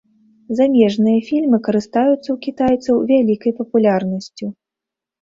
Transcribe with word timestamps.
Замежныя 0.59 1.19
фільмы 1.27 1.57
карыстаюцца 1.69 2.15
ў 2.31 2.37
кітайцаў 2.49 2.95
вялікай 3.15 3.51
папулярнасцю. 3.63 4.45